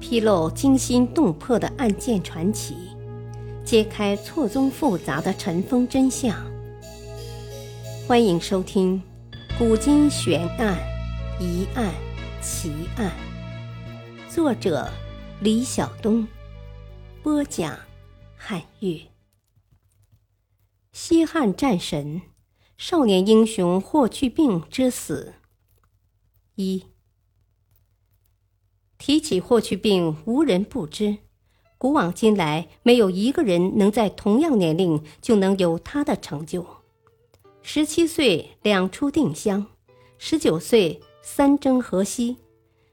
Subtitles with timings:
[0.00, 2.76] 披露惊心动魄的案件传奇，
[3.64, 6.36] 揭开错综复杂的尘封真相。
[8.06, 9.02] 欢迎收听
[9.58, 10.78] 《古今悬案、
[11.40, 11.92] 疑案、
[12.42, 13.10] 奇案》，
[14.32, 14.88] 作者
[15.40, 16.28] 李晓东，
[17.22, 17.76] 播讲
[18.36, 19.10] 汉乐。
[20.92, 22.22] 西汉战神、
[22.76, 25.34] 少年英雄霍去病之死。
[26.54, 26.84] 一。
[28.98, 31.18] 提起霍去病，无人不知。
[31.78, 36.66] 古往今来，没有一个人能在同样年龄就能有他的成就。
[37.62, 39.66] 十七岁两出定襄，
[40.16, 42.38] 十九岁三征河西，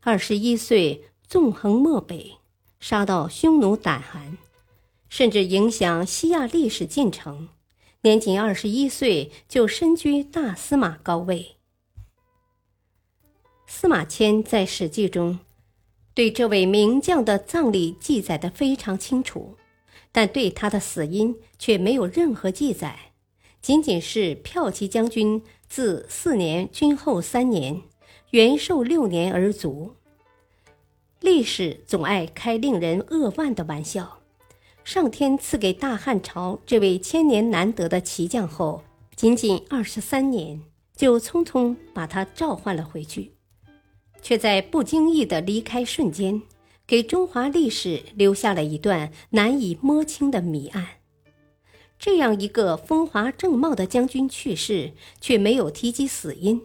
[0.00, 2.36] 二十一岁纵横漠北，
[2.78, 4.38] 杀到匈奴胆寒，
[5.08, 7.48] 甚至影响西亚历史进程。
[8.02, 11.56] 年仅二十一岁就身居大司马高位。
[13.66, 15.40] 司马迁在《史记》中。
[16.18, 19.54] 对这位名将的葬礼记载的非常清楚，
[20.10, 23.12] 但对他的死因却没有任何记载，
[23.62, 27.82] 仅仅是骠骑将军自四年军后三年，
[28.30, 29.94] 元寿六年而卒。
[31.20, 34.18] 历史总爱开令人扼腕的玩笑，
[34.82, 38.82] 上天赐给大汉朝这位千年难得的骑将后，
[39.14, 40.60] 仅仅二十三年，
[40.96, 43.37] 就匆匆把他召唤了回去。
[44.20, 46.42] 却在不经意的离开瞬间，
[46.86, 50.86] 给中华历史留下了一段难以摸清的谜案。
[51.98, 56.62] 这样一个风华正茂的将军去世，却没有提及死因，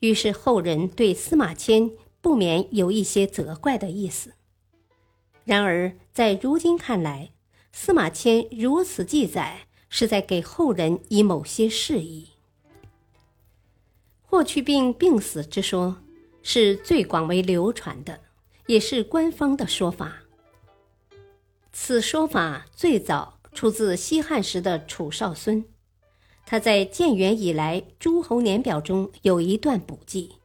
[0.00, 4.34] 于是后人对司马迁不免有一些责怪的意思。
[5.44, 7.30] 然而，在如今看来，
[7.72, 12.28] 司马迁如此记载，是在给后人以某些示意。
[14.22, 15.96] 霍去病病死之说。
[16.42, 18.20] 是最广为流传的，
[18.66, 20.22] 也是官方的说法。
[21.72, 25.64] 此说法最早出自西汉时的楚少孙，
[26.44, 30.36] 他在建元以来诸侯年表中有一段补记，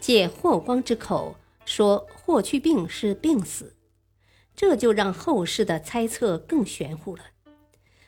[0.00, 3.76] 借霍光之口说霍去病是病死，
[4.56, 7.22] 这就让后世的猜测更玄乎了。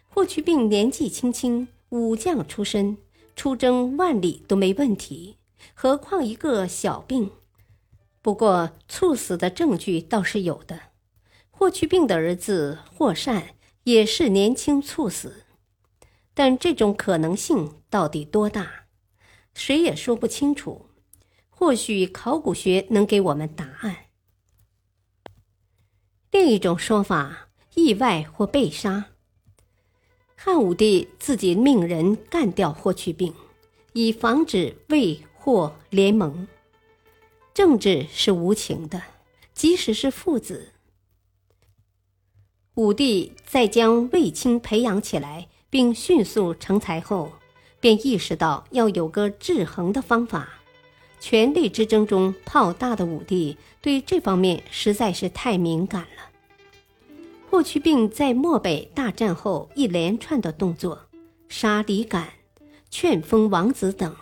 [0.08, 2.98] 霍去病年纪轻轻，武将出身，
[3.36, 5.36] 出征万里都没问题。
[5.74, 7.30] 何况一个小病，
[8.20, 10.80] 不过猝死的证据倒是有的。
[11.50, 15.44] 霍去病的儿子霍善也是年轻猝死，
[16.34, 18.86] 但这种可能性到底多大，
[19.54, 20.86] 谁也说不清楚。
[21.50, 24.06] 或许考古学能给我们答案。
[26.32, 29.10] 另一种说法，意外或被杀。
[30.34, 33.32] 汉武帝自己命人干掉霍去病，
[33.92, 35.22] 以防止魏。
[35.44, 36.46] 或联盟，
[37.52, 39.02] 政治是无情的，
[39.52, 40.68] 即使是父子。
[42.74, 47.32] 武帝在将卫青培养起来，并迅速成才后，
[47.80, 50.48] 便意识到要有个制衡的方法。
[51.18, 56.30] 权力之争中泡大的武帝，对这方面实在是太敏感了。
[57.50, 61.06] 霍去病在漠北大战后一连串的动作，
[61.48, 62.28] 杀李敢、
[62.90, 64.14] 劝封王子等。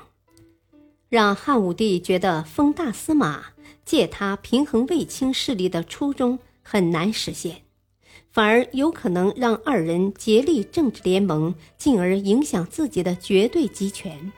[1.11, 3.47] 让汉武帝觉得封大司马
[3.85, 7.63] 借他平衡卫青势力的初衷很难实现，
[8.31, 14.31] 反而有可能让二人竭力政治联盟，进而影响自己的绝对集权。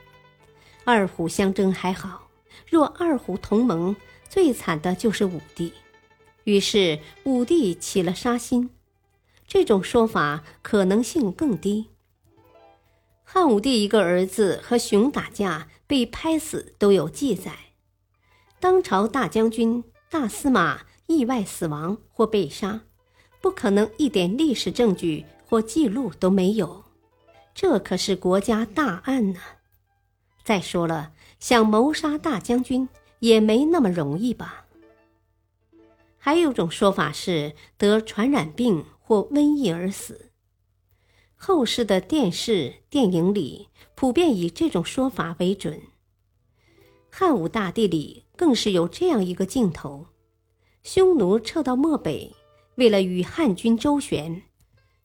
[0.83, 2.27] 二虎相争还好，
[2.67, 3.95] 若二虎同盟，
[4.27, 5.71] 最惨的就是武帝。
[6.45, 8.71] 于是武帝起了杀心，
[9.47, 11.89] 这种说法可能性更低。
[13.23, 15.69] 汉武帝一个儿子和熊打架。
[15.85, 17.51] 被拍死都有记载，
[18.59, 22.81] 当朝大将军、大司马意外死亡或被杀，
[23.41, 26.85] 不可能一点历史证据或记录都没有，
[27.53, 29.39] 这可是国家大案呢。
[30.43, 32.89] 再说了，想谋杀大将军
[33.19, 34.65] 也没那么容易吧？
[36.17, 40.31] 还有种说法是得传染病或瘟疫而死，
[41.45, 43.67] 后世的电视、电影里。
[43.95, 45.81] 普遍以这种说法为准。
[47.09, 50.07] 汉武大帝里更是有这样一个镜头：
[50.83, 52.31] 匈奴撤到漠北，
[52.75, 54.43] 为了与汉军周旋，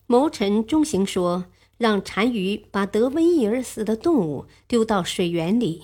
[0.06, 1.46] 谋臣中行说
[1.76, 5.82] 让单于把得瘟疫而死的动物丢到水源里。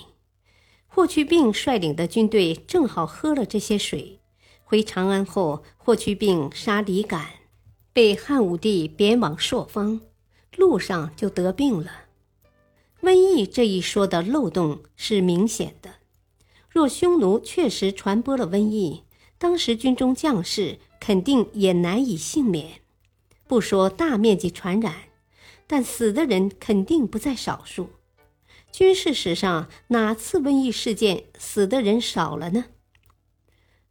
[0.87, 4.21] 霍去病率领的军队正好喝了这些水，
[4.63, 7.27] 回长安后，霍去病杀李敢，
[7.93, 10.01] 被汉武帝贬往朔方，
[10.57, 12.05] 路上就得病了。
[13.03, 15.97] 瘟疫这一说的漏洞是明显的。
[16.69, 19.05] 若匈奴确实传播了瘟疫，
[19.39, 22.81] 当时军中将士肯定也难以幸免。
[23.47, 24.95] 不说大面积传染，
[25.67, 27.91] 但死的人肯定不在少数。
[28.73, 32.65] 军事史上哪次瘟疫事件死的人少了呢？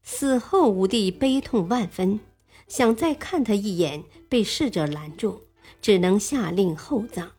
[0.02, 2.20] 死后，武帝悲痛万分，
[2.68, 5.44] 想再看他一眼，被侍者拦住，
[5.84, 7.34] 只能下令厚葬。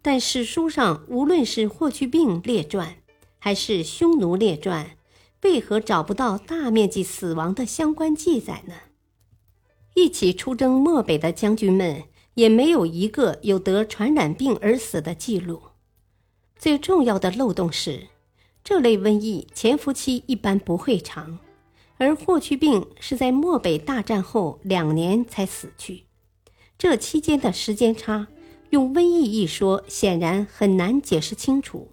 [0.00, 2.96] 但史书上无论是霍去病列传，
[3.38, 4.96] 还是匈奴列传，
[5.42, 8.74] 为何找不到大面积死亡的相关记载呢？
[9.94, 12.04] 一起出征漠北的将军们
[12.34, 15.62] 也没有一个有得传染病而死的记录。
[16.56, 18.06] 最重要的漏洞是，
[18.64, 21.38] 这类瘟疫潜伏期一般不会长，
[21.98, 26.04] 而霍去病是在漠北大战后两年才死去，
[26.78, 28.28] 这期间的时间差，
[28.70, 31.90] 用瘟疫一说显然很难解释清楚，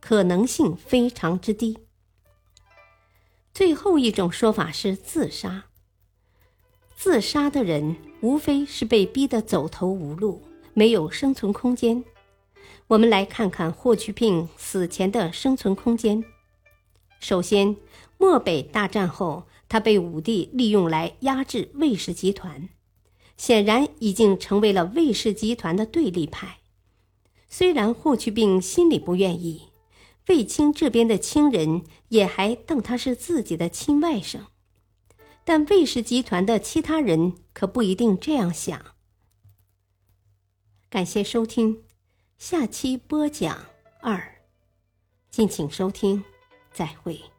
[0.00, 1.78] 可能性非常之低。
[3.54, 5.64] 最后一种说法是自杀。
[6.94, 10.42] 自杀的人无非是被逼得走投无路，
[10.74, 12.04] 没有生存空间。
[12.88, 16.22] 我们来看看霍去病死前的生存空间。
[17.18, 17.74] 首先，
[18.18, 22.68] 漠北大战后，他被武帝利用来压制魏氏集团，
[23.38, 26.58] 显然已经成为了魏氏集团的对立派。
[27.48, 29.68] 虽然霍去病心里不愿意，
[30.26, 34.40] 卫青这边的亲人也还当他是自己的亲外甥。
[35.44, 38.84] 但魏氏集团的其他人可不一定这样想。
[40.90, 41.84] 感谢收听，
[42.36, 43.66] 下期播讲
[44.02, 44.42] 二，
[45.30, 46.22] 敬请收听，
[46.72, 47.37] 再会。